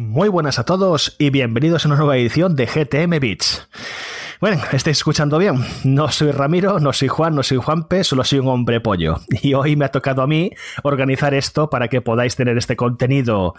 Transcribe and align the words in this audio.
Muy 0.00 0.30
buenas 0.30 0.58
a 0.58 0.64
todos 0.64 1.14
y 1.18 1.28
bienvenidos 1.28 1.84
a 1.84 1.88
una 1.88 1.98
nueva 1.98 2.16
edición 2.16 2.56
de 2.56 2.64
GTM 2.64 3.20
Beats. 3.20 3.68
Bueno, 4.40 4.56
estáis 4.72 4.96
escuchando 4.96 5.36
bien. 5.36 5.62
No 5.84 6.08
soy 6.08 6.30
Ramiro, 6.30 6.80
no 6.80 6.94
soy 6.94 7.08
Juan, 7.08 7.34
no 7.34 7.42
soy 7.42 7.58
Juanpe, 7.58 8.02
solo 8.02 8.24
soy 8.24 8.38
un 8.38 8.48
hombre 8.48 8.80
pollo. 8.80 9.20
Y 9.42 9.52
hoy 9.52 9.76
me 9.76 9.84
ha 9.84 9.90
tocado 9.90 10.22
a 10.22 10.26
mí 10.26 10.52
organizar 10.84 11.34
esto 11.34 11.68
para 11.68 11.88
que 11.88 12.00
podáis 12.00 12.34
tener 12.34 12.56
este 12.56 12.76
contenido 12.76 13.54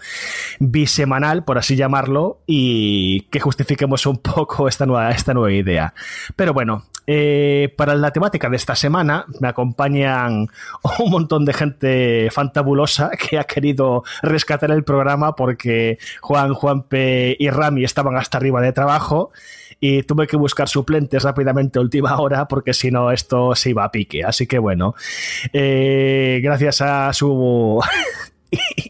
bisemanal, 0.58 1.44
por 1.44 1.58
así 1.58 1.76
llamarlo, 1.76 2.42
y 2.44 3.20
que 3.30 3.38
justifiquemos 3.38 4.04
un 4.06 4.16
poco 4.18 4.66
esta 4.66 4.84
nueva, 4.84 5.12
esta 5.12 5.34
nueva 5.34 5.52
idea. 5.52 5.94
Pero 6.34 6.52
bueno, 6.52 6.82
eh, 7.06 7.74
para 7.76 7.94
la 7.94 8.12
temática 8.12 8.48
de 8.48 8.56
esta 8.56 8.74
semana 8.74 9.26
me 9.40 9.48
acompañan 9.48 10.48
un 10.98 11.10
montón 11.10 11.44
de 11.44 11.52
gente 11.52 12.28
fantabulosa 12.30 13.10
que 13.10 13.38
ha 13.38 13.44
querido 13.44 14.04
rescatar 14.22 14.70
el 14.70 14.84
programa 14.84 15.34
porque 15.34 15.98
Juan, 16.20 16.54
Juanpe 16.54 17.36
y 17.38 17.50
Rami 17.50 17.84
estaban 17.84 18.16
hasta 18.16 18.38
arriba 18.38 18.60
de 18.60 18.72
trabajo 18.72 19.32
y 19.80 20.04
tuve 20.04 20.28
que 20.28 20.36
buscar 20.36 20.68
suplentes 20.68 21.24
rápidamente 21.24 21.80
última 21.80 22.16
hora 22.20 22.46
porque 22.46 22.72
si 22.72 22.92
no 22.92 23.10
esto 23.10 23.56
se 23.56 23.70
iba 23.70 23.84
a 23.84 23.90
pique. 23.90 24.22
Así 24.24 24.46
que 24.46 24.60
bueno, 24.60 24.94
eh, 25.52 26.40
gracias 26.42 26.80
a 26.82 27.12
su 27.12 27.82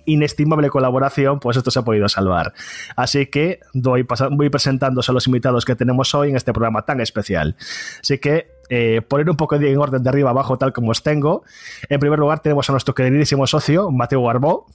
inestimable 0.04 0.68
colaboración, 0.70 1.40
pues 1.40 1.56
esto 1.56 1.70
se 1.70 1.78
ha 1.78 1.82
podido 1.82 2.08
salvar. 2.08 2.52
Así 2.96 3.26
que 3.26 3.60
doy, 3.72 4.06
voy 4.30 4.50
presentándose 4.50 5.10
a 5.10 5.14
los 5.14 5.26
invitados 5.26 5.64
que 5.64 5.76
tenemos 5.76 6.14
hoy 6.14 6.30
en 6.30 6.36
este 6.36 6.52
programa 6.52 6.82
tan 6.82 7.00
especial. 7.00 7.56
Así 8.00 8.18
que 8.18 8.48
eh, 8.68 9.02
poner 9.02 9.28
un 9.28 9.36
poco 9.36 9.56
en 9.56 9.78
orden 9.78 10.02
de 10.02 10.08
arriba 10.08 10.30
abajo 10.30 10.56
tal 10.56 10.72
como 10.72 10.90
os 10.90 11.02
tengo. 11.02 11.44
En 11.88 12.00
primer 12.00 12.18
lugar 12.18 12.40
tenemos 12.40 12.68
a 12.68 12.72
nuestro 12.72 12.94
queridísimo 12.94 13.46
socio, 13.46 13.90
Mateo 13.90 14.22
Barbó. 14.22 14.66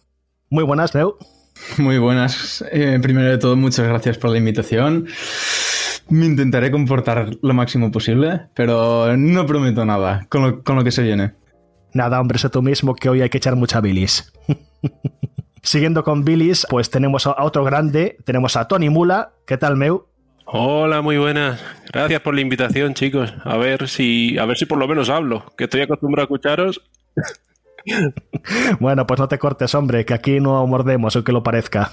Muy 0.50 0.64
buenas, 0.64 0.94
Leo. 0.94 1.18
Muy 1.78 1.98
buenas. 1.98 2.64
Eh, 2.72 3.00
primero 3.02 3.30
de 3.30 3.38
todo, 3.38 3.56
muchas 3.56 3.88
gracias 3.88 4.18
por 4.18 4.32
la 4.32 4.38
invitación. 4.38 5.08
Me 6.10 6.26
intentaré 6.26 6.72
comportar 6.72 7.32
lo 7.42 7.54
máximo 7.54 7.92
posible, 7.92 8.48
pero 8.54 9.18
no 9.18 9.46
prometo 9.46 9.86
nada 9.86 10.26
con 10.30 10.42
lo, 10.42 10.64
con 10.64 10.76
lo 10.76 10.84
que 10.84 10.92
se 10.92 11.02
viene. 11.02 11.34
Nada, 11.94 12.22
hombre, 12.22 12.38
sé 12.38 12.50
tú 12.50 12.62
mismo 12.62 12.96
que 12.96 13.10
hoy 13.10 13.22
hay 13.22 13.30
que 13.30 13.38
echar 13.38 13.56
mucha 13.56 13.82
bilis. 13.82 14.32
Siguiendo 15.68 16.06
con 16.06 16.24
bilis, 16.24 16.66
pues 16.70 16.90
tenemos 16.90 17.28
a 17.28 17.44
otro 17.44 17.66
grande, 17.66 18.16
tenemos 18.24 18.56
a 18.56 18.70
Tony 18.70 18.90
Mula. 18.90 19.34
¿Qué 19.46 19.58
tal, 19.58 19.76
Meu? 19.76 20.08
Hola, 20.46 21.02
muy 21.02 21.18
buenas. 21.18 21.62
Gracias 21.92 22.22
por 22.22 22.36
la 22.36 22.40
invitación, 22.40 22.94
chicos. 22.94 23.34
A 23.44 23.58
ver 23.58 23.90
si, 23.90 24.38
a 24.38 24.46
ver 24.46 24.58
si 24.58 24.66
por 24.66 24.78
lo 24.78 24.88
menos 24.88 25.10
hablo, 25.10 25.44
que 25.58 25.66
estoy 25.66 25.82
acostumbrado 25.82 26.22
a 26.22 26.28
escucharos. 26.28 26.82
bueno, 28.80 29.06
pues 29.06 29.20
no 29.20 29.28
te 29.28 29.38
cortes, 29.38 29.76
hombre, 29.76 30.06
que 30.06 30.14
aquí 30.14 30.40
no 30.40 30.66
mordemos, 30.68 31.18
aunque 31.18 31.34
lo 31.34 31.44
parezca. 31.44 31.92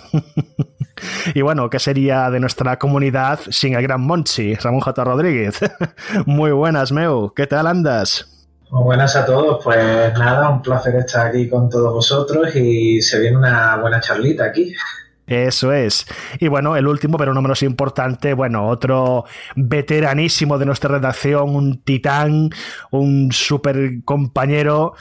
y 1.34 1.42
bueno, 1.42 1.68
¿qué 1.68 1.80
sería 1.80 2.30
de 2.30 2.38
nuestra 2.38 2.78
comunidad 2.78 3.40
sin 3.50 3.74
el 3.74 3.82
gran 3.82 4.02
Monchi, 4.02 4.54
Ramón 4.54 4.82
J. 4.82 5.02
Rodríguez? 5.02 5.58
Muy 6.26 6.52
buenas, 6.52 6.92
Meu. 6.92 7.34
¿Qué 7.34 7.48
tal 7.48 7.66
andas? 7.66 8.33
Muy 8.74 8.82
buenas 8.82 9.14
a 9.14 9.24
todos. 9.24 9.62
Pues 9.62 10.12
nada, 10.14 10.48
un 10.48 10.60
placer 10.60 10.96
estar 10.96 11.28
aquí 11.28 11.48
con 11.48 11.70
todos 11.70 11.92
vosotros 11.92 12.56
y 12.56 13.00
se 13.02 13.20
viene 13.20 13.36
una 13.36 13.76
buena 13.76 14.00
charlita 14.00 14.46
aquí. 14.46 14.74
Eso 15.28 15.72
es. 15.72 16.04
Y 16.40 16.48
bueno, 16.48 16.74
el 16.74 16.88
último, 16.88 17.16
pero 17.16 17.32
no 17.32 17.40
menos 17.40 17.62
importante, 17.62 18.34
bueno, 18.34 18.66
otro 18.66 19.26
veteranísimo 19.54 20.58
de 20.58 20.66
nuestra 20.66 20.90
redacción, 20.90 21.54
un 21.54 21.84
titán, 21.84 22.50
un 22.90 23.30
super 23.30 24.02
compañero, 24.04 24.94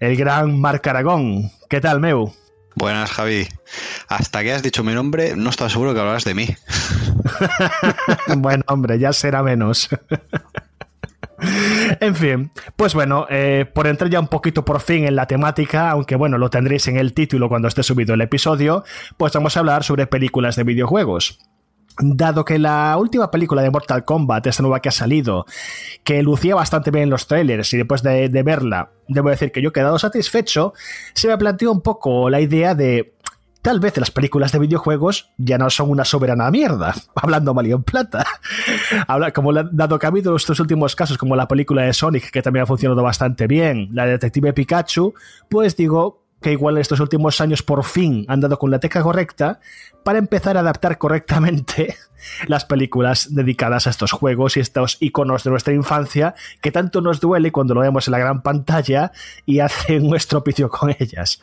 el 0.00 0.16
gran 0.16 0.60
Marc 0.60 0.86
Aragón. 0.86 1.50
¿Qué 1.70 1.80
tal, 1.80 2.00
Meu? 2.00 2.30
Buenas, 2.74 3.10
Javi. 3.10 3.48
Hasta 4.06 4.42
que 4.42 4.52
has 4.52 4.62
dicho 4.62 4.84
mi 4.84 4.92
nombre, 4.92 5.34
no 5.34 5.48
estaba 5.48 5.70
seguro 5.70 5.94
que 5.94 6.00
hablas 6.00 6.24
de 6.24 6.34
mí. 6.34 6.48
bueno, 8.36 8.64
hombre, 8.66 8.98
ya 8.98 9.14
será 9.14 9.42
menos. 9.42 9.88
En 12.00 12.14
fin, 12.14 12.50
pues 12.76 12.94
bueno, 12.94 13.26
eh, 13.30 13.66
por 13.72 13.86
entrar 13.86 14.10
ya 14.10 14.20
un 14.20 14.28
poquito 14.28 14.64
por 14.64 14.80
fin 14.80 15.04
en 15.04 15.16
la 15.16 15.26
temática, 15.26 15.90
aunque 15.90 16.16
bueno, 16.16 16.38
lo 16.38 16.50
tendréis 16.50 16.88
en 16.88 16.96
el 16.96 17.12
título 17.12 17.48
cuando 17.48 17.68
esté 17.68 17.82
subido 17.82 18.14
el 18.14 18.20
episodio, 18.20 18.84
pues 19.16 19.32
vamos 19.32 19.56
a 19.56 19.60
hablar 19.60 19.84
sobre 19.84 20.06
películas 20.06 20.56
de 20.56 20.64
videojuegos. 20.64 21.38
Dado 21.96 22.44
que 22.44 22.58
la 22.58 22.96
última 22.98 23.30
película 23.30 23.62
de 23.62 23.70
Mortal 23.70 24.04
Kombat, 24.04 24.48
esta 24.48 24.62
nueva 24.62 24.80
que 24.80 24.88
ha 24.88 24.92
salido, 24.92 25.46
que 26.02 26.24
lucía 26.24 26.56
bastante 26.56 26.90
bien 26.90 27.04
en 27.04 27.10
los 27.10 27.28
trailers 27.28 27.72
y 27.72 27.76
después 27.76 28.02
de, 28.02 28.28
verla, 28.44 28.90
debo 29.06 29.30
decir 29.30 29.52
que 29.52 29.62
yo 29.62 29.68
he 29.68 29.72
quedado 29.72 29.96
satisfecho, 30.00 30.72
se 31.14 31.28
me 31.28 31.38
planteó 31.38 31.70
un 31.70 31.82
poco 31.82 32.28
la 32.30 32.40
idea 32.40 32.74
de 32.74 33.14
tal 33.64 33.80
vez 33.80 33.96
las 33.96 34.10
películas 34.10 34.52
de 34.52 34.58
videojuegos 34.58 35.30
ya 35.38 35.56
no 35.56 35.70
son 35.70 35.88
una 35.90 36.04
soberana 36.04 36.50
mierda, 36.50 36.94
hablando 37.14 37.54
mal 37.54 37.66
y 37.66 37.72
en 37.72 37.82
plata. 37.82 38.26
Habla, 39.08 39.32
como 39.32 39.54
dado 39.54 39.98
que 39.98 40.04
ha 40.06 40.10
habido 40.10 40.36
estos 40.36 40.60
últimos 40.60 40.94
casos, 40.94 41.16
como 41.16 41.34
la 41.34 41.48
película 41.48 41.82
de 41.82 41.94
Sonic, 41.94 42.30
que 42.30 42.42
también 42.42 42.64
ha 42.64 42.66
funcionado 42.66 43.02
bastante 43.02 43.46
bien, 43.46 43.88
la 43.92 44.04
de 44.04 44.12
Detective 44.12 44.52
Pikachu, 44.52 45.14
pues 45.48 45.76
digo, 45.76 46.23
que 46.44 46.52
igual 46.52 46.76
en 46.76 46.82
estos 46.82 47.00
últimos 47.00 47.40
años 47.40 47.62
por 47.62 47.82
fin 47.84 48.26
han 48.28 48.42
dado 48.42 48.58
con 48.58 48.70
la 48.70 48.78
teca 48.78 49.02
correcta 49.02 49.60
para 50.02 50.18
empezar 50.18 50.58
a 50.58 50.60
adaptar 50.60 50.98
correctamente 50.98 51.96
las 52.48 52.66
películas 52.66 53.34
dedicadas 53.34 53.86
a 53.86 53.90
estos 53.90 54.12
juegos 54.12 54.58
y 54.58 54.60
estos 54.60 54.98
iconos 55.00 55.42
de 55.42 55.50
nuestra 55.50 55.72
infancia 55.72 56.34
que 56.60 56.70
tanto 56.70 57.00
nos 57.00 57.18
duele 57.18 57.50
cuando 57.50 57.72
lo 57.72 57.80
vemos 57.80 58.06
en 58.06 58.12
la 58.12 58.18
gran 58.18 58.42
pantalla 58.42 59.10
y 59.46 59.60
hace 59.60 59.98
un 59.98 60.14
estropicio 60.16 60.68
con 60.68 60.94
ellas. 60.98 61.40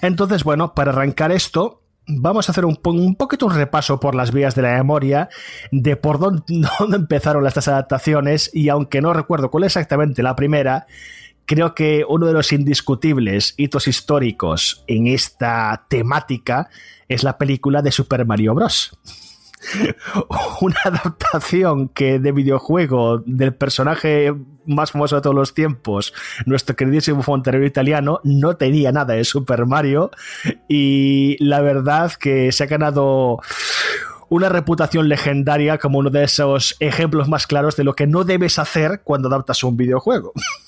Entonces, 0.00 0.44
bueno, 0.44 0.74
para 0.74 0.92
arrancar 0.92 1.32
esto, 1.32 1.82
vamos 2.06 2.48
a 2.48 2.52
hacer 2.52 2.66
un, 2.66 2.78
un, 2.84 3.16
poquito 3.16 3.46
un 3.46 3.54
repaso 3.54 3.98
por 3.98 4.14
las 4.14 4.30
vías 4.30 4.54
de 4.54 4.62
la 4.62 4.74
memoria 4.74 5.28
de 5.72 5.96
por 5.96 6.20
dónde, 6.20 6.44
dónde 6.78 6.98
empezaron 6.98 7.44
estas 7.48 7.66
adaptaciones 7.66 8.48
y 8.54 8.68
aunque 8.68 9.00
no 9.00 9.12
recuerdo 9.12 9.50
cuál 9.50 9.64
es 9.64 9.72
exactamente 9.72 10.22
la 10.22 10.36
primera, 10.36 10.86
creo 11.46 11.74
que 11.74 12.04
uno 12.08 12.26
de 12.26 12.32
los 12.32 12.52
indiscutibles 12.52 13.54
hitos 13.56 13.88
históricos 13.88 14.84
en 14.86 15.06
esta 15.06 15.86
temática 15.88 16.68
es 17.08 17.22
la 17.22 17.38
película 17.38 17.82
de 17.82 17.92
Super 17.92 18.26
Mario 18.26 18.54
Bros. 18.54 18.98
Una 20.60 20.76
adaptación 20.84 21.88
que 21.88 22.18
de 22.18 22.32
videojuego 22.32 23.22
del 23.24 23.54
personaje 23.54 24.34
más 24.66 24.92
famoso 24.92 25.16
de 25.16 25.22
todos 25.22 25.36
los 25.36 25.54
tiempos, 25.54 26.12
nuestro 26.44 26.76
queridísimo 26.76 27.22
fontanero 27.22 27.64
italiano, 27.64 28.20
no 28.24 28.56
tenía 28.56 28.92
nada 28.92 29.14
de 29.14 29.24
Super 29.24 29.66
Mario 29.66 30.10
y 30.68 31.36
la 31.42 31.60
verdad 31.60 32.12
que 32.12 32.52
se 32.52 32.64
ha 32.64 32.66
ganado 32.66 33.40
una 34.28 34.48
reputación 34.48 35.08
legendaria 35.08 35.78
como 35.78 36.00
uno 36.00 36.10
de 36.10 36.24
esos 36.24 36.76
ejemplos 36.80 37.28
más 37.28 37.46
claros 37.46 37.76
de 37.76 37.84
lo 37.84 37.94
que 37.94 38.08
no 38.08 38.24
debes 38.24 38.58
hacer 38.58 39.02
cuando 39.04 39.28
adaptas 39.28 39.62
un 39.62 39.76
videojuego. 39.76 40.32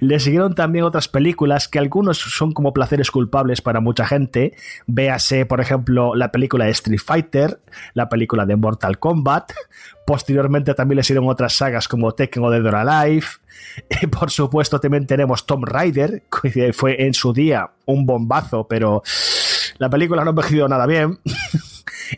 Le 0.00 0.20
siguieron 0.20 0.54
también 0.54 0.84
otras 0.84 1.08
películas 1.08 1.68
que 1.68 1.78
algunos 1.78 2.18
son 2.18 2.52
como 2.52 2.72
placeres 2.72 3.10
culpables 3.10 3.60
para 3.60 3.80
mucha 3.80 4.06
gente. 4.06 4.54
Véase, 4.86 5.46
por 5.46 5.60
ejemplo, 5.60 6.14
la 6.14 6.32
película 6.32 6.64
de 6.64 6.70
Street 6.72 7.00
Fighter, 7.04 7.60
la 7.94 8.08
película 8.08 8.46
de 8.46 8.56
Mortal 8.56 8.98
Kombat. 8.98 9.52
Posteriormente 10.06 10.74
también 10.74 10.96
le 10.96 11.02
siguieron 11.02 11.28
otras 11.28 11.52
sagas 11.54 11.86
como 11.86 12.12
Tekken 12.12 12.44
o 12.44 12.50
Dead 12.50 12.64
or 12.64 12.76
Alive. 12.76 13.26
Y 14.02 14.06
por 14.06 14.30
supuesto 14.30 14.80
también 14.80 15.06
tenemos 15.06 15.44
Tomb 15.44 15.64
Raider, 15.64 16.22
que 16.42 16.72
fue 16.72 17.04
en 17.04 17.14
su 17.14 17.32
día 17.32 17.70
un 17.84 18.06
bombazo, 18.06 18.66
pero 18.66 19.02
la 19.78 19.90
película 19.90 20.22
no 20.22 20.30
ha 20.30 20.32
envejecido 20.32 20.68
nada 20.68 20.86
bien. 20.86 21.18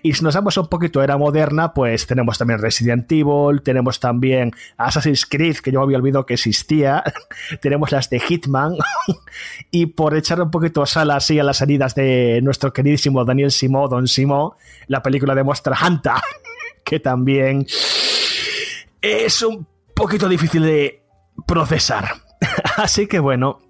Y 0.02 0.14
si 0.14 0.24
nos 0.24 0.34
damos 0.34 0.56
un 0.56 0.66
poquito 0.66 1.02
era 1.02 1.16
moderna, 1.16 1.72
pues 1.72 2.06
tenemos 2.06 2.36
también 2.36 2.60
Resident 2.60 3.10
Evil, 3.10 3.62
tenemos 3.62 4.00
también 4.00 4.50
Assassin's 4.76 5.24
Creed, 5.26 5.58
que 5.58 5.70
yo 5.70 5.78
me 5.78 5.84
había 5.84 5.98
olvidado 5.98 6.26
que 6.26 6.34
existía, 6.34 7.04
tenemos 7.60 7.92
las 7.92 8.10
de 8.10 8.18
Hitman, 8.18 8.74
y 9.70 9.86
por 9.86 10.16
echar 10.16 10.42
un 10.42 10.50
poquito 10.50 10.84
sal 10.86 11.12
así 11.12 11.38
a 11.38 11.44
las 11.44 11.58
salidas 11.58 11.94
de 11.94 12.40
nuestro 12.42 12.72
queridísimo 12.72 13.24
Daniel 13.24 13.52
Simó, 13.52 13.86
Don 13.88 14.08
Simó, 14.08 14.56
la 14.88 15.02
película 15.02 15.34
de 15.36 15.44
Monster 15.44 15.74
Hunter, 15.80 16.14
que 16.84 16.98
también 16.98 17.64
es 19.00 19.42
un 19.42 19.66
poquito 19.94 20.28
difícil 20.28 20.64
de 20.64 21.04
procesar. 21.46 22.08
Así 22.76 23.06
que 23.06 23.20
bueno, 23.20 23.60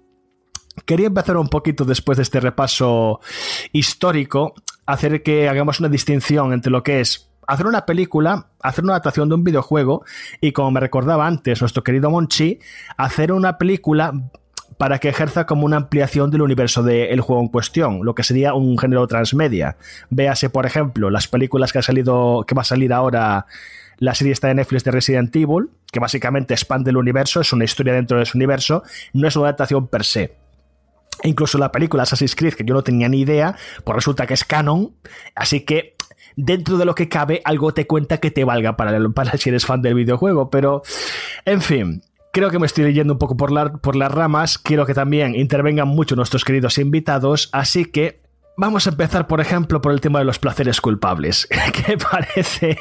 quería 0.85 1.07
empezar 1.07 1.37
un 1.37 1.49
poquito 1.49 1.85
después 1.85 2.17
de 2.17 2.23
este 2.23 2.39
repaso 2.39 3.19
histórico 3.71 4.53
hacer 4.85 5.23
que 5.23 5.47
hagamos 5.47 5.79
una 5.79 5.89
distinción 5.89 6.53
entre 6.53 6.71
lo 6.71 6.83
que 6.83 6.99
es 6.99 7.29
hacer 7.47 7.67
una 7.67 7.85
película, 7.85 8.47
hacer 8.61 8.83
una 8.83 8.93
adaptación 8.93 9.29
de 9.29 9.35
un 9.35 9.43
videojuego 9.43 10.03
y 10.41 10.51
como 10.51 10.71
me 10.71 10.79
recordaba 10.79 11.27
antes 11.27 11.61
nuestro 11.61 11.83
querido 11.83 12.09
Monchi, 12.09 12.59
hacer 12.97 13.31
una 13.31 13.57
película 13.57 14.13
para 14.77 14.99
que 14.99 15.09
ejerza 15.09 15.45
como 15.45 15.65
una 15.65 15.77
ampliación 15.77 16.31
del 16.31 16.41
universo 16.41 16.83
del 16.83 17.21
juego 17.21 17.41
en 17.41 17.47
cuestión, 17.47 17.99
lo 18.03 18.15
que 18.15 18.23
sería 18.23 18.53
un 18.53 18.77
género 18.77 19.07
transmedia. 19.07 19.77
Véase, 20.09 20.49
por 20.49 20.65
ejemplo, 20.65 21.09
las 21.09 21.27
películas 21.27 21.71
que 21.71 21.79
ha 21.79 21.83
salido, 21.83 22.43
que 22.47 22.55
va 22.55 22.63
a 22.63 22.65
salir 22.65 22.91
ahora 22.91 23.45
la 23.97 24.15
serie 24.15 24.33
está 24.33 24.47
de 24.47 24.55
Netflix 24.55 24.83
de 24.83 24.91
Resident 24.91 25.35
Evil, 25.35 25.69
que 25.91 25.99
básicamente 25.99 26.53
expande 26.53 26.89
el 26.89 26.97
universo, 26.97 27.39
es 27.39 27.53
una 27.53 27.63
historia 27.65 27.93
dentro 27.93 28.17
de 28.17 28.23
ese 28.23 28.37
universo, 28.37 28.83
no 29.13 29.27
es 29.27 29.35
una 29.35 29.45
adaptación 29.45 29.87
per 29.87 30.03
se. 30.03 30.42
Incluso 31.23 31.57
la 31.57 31.71
película 31.71 32.03
Assassin's 32.03 32.35
Creed, 32.35 32.53
que 32.53 32.65
yo 32.65 32.73
no 32.73 32.83
tenía 32.83 33.09
ni 33.09 33.21
idea, 33.21 33.55
pues 33.83 33.95
resulta 33.95 34.27
que 34.27 34.33
es 34.33 34.43
canon. 34.43 34.95
Así 35.35 35.61
que 35.61 35.95
dentro 36.35 36.77
de 36.77 36.85
lo 36.85 36.95
que 36.95 37.09
cabe, 37.09 37.41
algo 37.45 37.73
te 37.73 37.87
cuenta 37.87 38.19
que 38.19 38.31
te 38.31 38.43
valga 38.43 38.75
para, 38.75 38.97
para 39.15 39.37
si 39.37 39.49
eres 39.49 39.65
fan 39.65 39.81
del 39.81 39.95
videojuego. 39.95 40.49
Pero, 40.49 40.83
en 41.45 41.61
fin, 41.61 42.01
creo 42.31 42.49
que 42.49 42.59
me 42.59 42.65
estoy 42.65 42.85
leyendo 42.85 43.13
un 43.13 43.19
poco 43.19 43.37
por, 43.37 43.79
por 43.79 43.95
las 43.95 44.11
ramas. 44.11 44.57
Quiero 44.57 44.85
que 44.85 44.93
también 44.93 45.35
intervengan 45.35 45.87
mucho 45.87 46.15
nuestros 46.15 46.43
queridos 46.43 46.77
invitados. 46.77 47.49
Así 47.51 47.85
que 47.85 48.22
Vamos 48.55 48.85
a 48.85 48.91
empezar, 48.91 49.25
por 49.25 49.41
ejemplo, 49.41 49.81
por 49.81 49.93
el 49.93 49.99
tema 49.99 50.19
de 50.19 50.25
los 50.25 50.37
placeres 50.37 50.79
culpables, 50.79 51.47
que 51.73 51.97
parece 51.97 52.77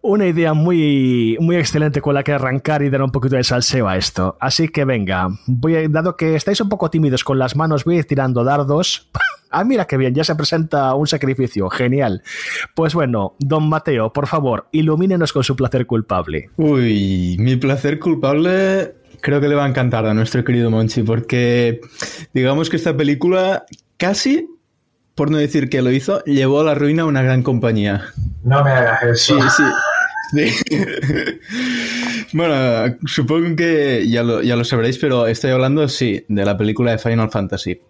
una 0.00 0.26
idea 0.26 0.54
muy, 0.54 1.36
muy 1.40 1.56
excelente 1.56 2.00
con 2.00 2.14
la 2.14 2.22
que 2.22 2.32
arrancar 2.32 2.82
y 2.82 2.90
dar 2.90 3.02
un 3.02 3.10
poquito 3.10 3.34
de 3.34 3.42
salseo 3.42 3.88
a 3.88 3.96
esto. 3.96 4.36
Así 4.40 4.68
que 4.68 4.84
venga, 4.84 5.28
voy 5.46 5.88
dado 5.88 6.16
que 6.16 6.36
estáis 6.36 6.60
un 6.60 6.68
poco 6.68 6.88
tímidos 6.88 7.24
con 7.24 7.36
las 7.36 7.56
manos, 7.56 7.84
voy 7.84 7.96
a 7.96 7.98
ir 7.98 8.04
tirando 8.06 8.44
dardos. 8.44 9.08
Ah, 9.48 9.62
mira 9.62 9.86
qué 9.86 9.96
bien, 9.96 10.12
ya 10.12 10.24
se 10.24 10.34
presenta 10.34 10.92
un 10.94 11.06
sacrificio, 11.06 11.70
genial. 11.70 12.22
Pues 12.74 12.94
bueno, 12.94 13.36
don 13.38 13.68
Mateo, 13.68 14.12
por 14.12 14.26
favor, 14.26 14.66
ilumínenos 14.72 15.32
con 15.32 15.44
su 15.44 15.54
placer 15.54 15.86
culpable. 15.86 16.50
Uy, 16.56 17.36
mi 17.38 17.54
placer 17.56 18.00
culpable 18.00 18.96
creo 19.20 19.40
que 19.40 19.48
le 19.48 19.54
va 19.54 19.64
a 19.64 19.68
encantar 19.68 20.04
a 20.04 20.12
nuestro 20.12 20.44
querido 20.44 20.70
Monchi, 20.70 21.04
porque 21.04 21.80
digamos 22.34 22.68
que 22.68 22.76
esta 22.76 22.96
película 22.96 23.64
casi 23.96 24.46
por 25.16 25.30
no 25.30 25.38
decir 25.38 25.68
que 25.68 25.82
lo 25.82 25.90
hizo, 25.90 26.22
llevó 26.24 26.60
a 26.60 26.64
la 26.64 26.74
ruina 26.74 27.02
a 27.02 27.06
una 27.06 27.22
gran 27.22 27.42
compañía. 27.42 28.04
No 28.44 28.62
me 28.62 28.70
hagas 28.70 29.02
eso. 29.02 29.40
Sí, 29.40 29.48
sí. 29.56 29.62
bueno, 32.32 32.96
supongo 33.06 33.56
que 33.56 34.06
ya 34.08 34.22
lo, 34.22 34.42
ya 34.42 34.56
lo, 34.56 34.64
sabréis, 34.64 34.98
pero 34.98 35.26
estoy 35.26 35.52
hablando, 35.52 35.88
sí, 35.88 36.24
de 36.28 36.44
la 36.44 36.56
película 36.56 36.92
de 36.92 36.98
Final 36.98 37.30
Fantasy. 37.30 37.80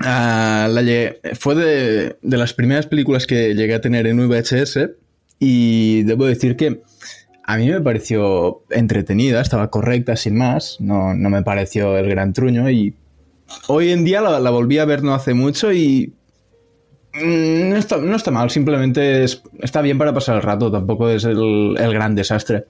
Ah, 0.00 0.68
la 0.70 0.82
fue 1.38 1.54
de, 1.54 2.16
de, 2.22 2.36
las 2.36 2.54
primeras 2.54 2.86
películas 2.86 3.26
que 3.26 3.54
llegué 3.54 3.74
a 3.74 3.80
tener 3.80 4.06
en 4.06 4.18
VHS 4.18 4.90
y 5.38 6.02
debo 6.04 6.26
decir 6.26 6.56
que 6.56 6.82
a 7.44 7.56
mí 7.56 7.68
me 7.68 7.80
pareció 7.80 8.62
entretenida, 8.70 9.40
estaba 9.40 9.70
correcta 9.70 10.16
sin 10.16 10.36
más, 10.36 10.76
no, 10.80 11.14
no 11.14 11.30
me 11.30 11.42
pareció 11.42 11.96
el 11.96 12.08
gran 12.08 12.32
truño 12.32 12.68
y 12.68 12.94
hoy 13.68 13.90
en 13.90 14.04
día 14.04 14.20
la, 14.20 14.38
la 14.38 14.50
volví 14.50 14.78
a 14.78 14.84
ver 14.84 15.02
no 15.02 15.14
hace 15.14 15.34
mucho 15.34 15.72
y 15.72 16.12
no 17.24 17.76
está, 17.76 17.96
no 17.96 18.16
está 18.16 18.30
mal, 18.30 18.50
simplemente 18.50 19.24
está 19.24 19.80
bien 19.80 19.98
para 19.98 20.12
pasar 20.12 20.36
el 20.36 20.42
rato, 20.42 20.70
tampoco 20.70 21.08
es 21.08 21.24
el, 21.24 21.76
gran 21.76 22.14
desastre. 22.14 22.66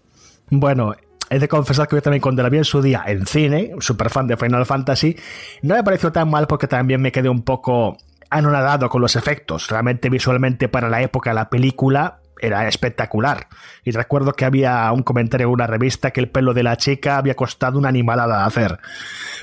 Bueno, 0.51 0.95
he 1.31 1.39
de 1.39 1.49
confesar 1.49 1.89
que 1.89 1.97
yo 1.97 2.03
también 2.03 2.21
cuando 2.21 2.43
la 2.43 2.49
vi 2.49 2.59
en 2.59 2.65
su 2.65 2.81
día 2.83 3.05
en 3.07 3.27
cine, 3.27 3.73
super 3.81 4.11
fan 4.11 4.27
de 4.27 4.37
Final 4.37 4.67
Fantasy, 4.67 5.17
no 5.63 5.75
me 5.75 5.85
pareció 5.85 6.13
tan 6.13 6.31
mal 6.31 6.47
porque 6.47 6.67
también 6.67 7.01
me 7.01 7.13
quedé 7.13 7.29
un 7.29 7.43
poco 7.43 7.97
anonadado 8.31 8.89
con 8.89 9.01
los 9.01 9.17
efectos. 9.17 9.69
Realmente 9.69 10.11
visualmente 10.11 10.69
para 10.69 10.89
la 10.89 11.03
época 11.03 11.33
la 11.33 11.49
película 11.49 12.21
era 12.41 12.69
espectacular. 12.69 13.49
Y 13.85 13.91
recuerdo 13.91 14.33
que 14.33 14.45
había 14.45 14.91
un 14.93 15.03
comentario 15.03 15.49
en 15.49 15.53
una 15.53 15.67
revista 15.67 16.11
que 16.11 16.21
el 16.21 16.29
pelo 16.29 16.55
de 16.55 16.63
la 16.63 16.77
chica 16.77 17.19
había 17.19 17.35
costado 17.35 17.79
una 17.79 17.89
animalada 17.89 18.45
hacer. 18.45 18.79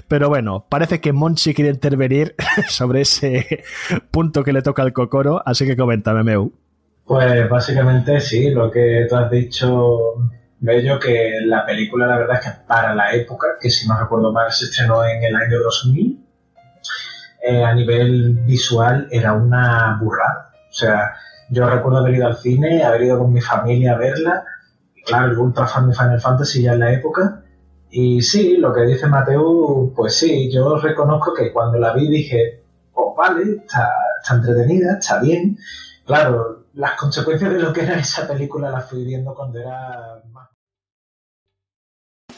Pero 0.08 0.30
bueno, 0.30 0.66
parece 0.70 1.02
que 1.02 1.14
Monchi 1.14 1.54
quiere 1.54 1.72
intervenir 1.72 2.36
sobre 2.70 3.02
ese 3.02 3.64
punto 4.12 4.44
que 4.44 4.54
le 4.54 4.62
toca 4.62 4.84
al 4.84 4.94
Cocoro, 4.94 5.42
así 5.46 5.66
que 5.66 5.76
coméntame, 5.76 6.24
Meu. 6.24 6.52
Pues 7.06 7.50
básicamente 7.50 8.20
sí, 8.20 8.50
lo 8.50 8.72
que 8.72 9.06
tú 9.08 9.16
has 9.16 9.30
dicho, 9.30 10.00
Bello, 10.60 11.00
que 11.00 11.40
la 11.46 11.66
película 11.66 12.08
la 12.08 12.18
verdad 12.18 12.40
es 12.40 12.46
que 12.46 12.52
para 12.68 12.96
la 12.96 13.14
época, 13.14 13.48
que 13.60 13.70
si 13.70 13.88
no 13.88 14.00
recuerdo 14.00 14.32
mal 14.32 14.52
se 14.52 14.66
estrenó 14.66 15.04
en 15.06 15.24
el 15.24 15.36
año 15.36 15.60
2000, 15.60 16.26
eh, 17.48 17.64
a 17.64 17.76
nivel 17.76 18.40
visual 18.46 19.08
era 19.12 19.34
una 19.34 20.00
burrada. 20.02 20.50
O 20.68 20.74
sea, 20.74 21.14
yo 21.50 21.70
recuerdo 21.70 22.00
haber 22.00 22.16
ido 22.16 22.26
al 22.26 22.38
cine, 22.38 22.84
haber 22.84 23.04
ido 23.04 23.20
con 23.20 23.32
mi 23.32 23.42
familia 23.42 23.94
a 23.94 23.98
verla. 23.98 24.44
claro, 25.06 25.32
el 25.32 25.38
ultra 25.38 25.68
fan 25.68 25.88
de 25.88 25.96
Final 25.96 26.20
Fantasy 26.20 26.64
ya 26.64 26.74
en 26.74 26.80
la 26.80 26.92
época. 26.92 27.44
Y 27.98 28.22
sí, 28.22 28.58
lo 28.58 28.74
que 28.74 28.82
dice 28.82 29.08
Mateo, 29.08 29.94
pues 29.96 30.18
sí, 30.18 30.52
yo 30.52 30.78
reconozco 30.78 31.34
que 31.34 31.54
cuando 31.54 31.78
la 31.78 31.94
vi 31.94 32.10
dije, 32.10 32.62
oh, 32.92 33.16
vale, 33.16 33.62
está, 33.66 33.90
está 34.22 34.36
entretenida, 34.36 34.98
está 35.00 35.22
bien. 35.22 35.58
Claro, 36.06 36.66
las 36.74 36.92
consecuencias 36.98 37.54
de 37.54 37.60
lo 37.60 37.72
que 37.72 37.84
era 37.84 37.98
esa 37.98 38.28
película 38.28 38.70
las 38.70 38.90
fui 38.90 39.06
viendo 39.06 39.34
cuando 39.34 39.60
era 39.60 40.22
más. 40.30 40.50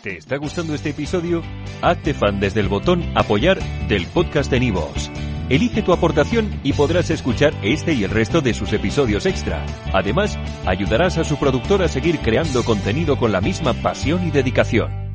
¿Te 0.03 0.17
está 0.17 0.37
gustando 0.37 0.75
este 0.75 0.91
episodio? 0.91 1.41
Hazte 1.81 2.13
fan 2.13 2.39
desde 2.39 2.59
el 2.59 2.67
botón 2.67 3.03
apoyar 3.15 3.57
del 3.87 4.05
podcast 4.05 4.51
de 4.51 4.59
Nivos. 4.59 5.09
Elige 5.49 5.81
tu 5.81 5.91
aportación 5.91 6.59
y 6.63 6.73
podrás 6.73 7.09
escuchar 7.09 7.55
este 7.63 7.93
y 7.93 8.03
el 8.03 8.11
resto 8.11 8.41
de 8.41 8.53
sus 8.53 8.73
episodios 8.73 9.25
extra. 9.25 9.65
Además, 9.91 10.37
ayudarás 10.67 11.17
a 11.17 11.23
su 11.23 11.37
productor 11.37 11.81
a 11.81 11.87
seguir 11.87 12.19
creando 12.19 12.63
contenido 12.63 13.17
con 13.17 13.31
la 13.31 13.41
misma 13.41 13.73
pasión 13.73 14.27
y 14.27 14.29
dedicación. 14.29 15.06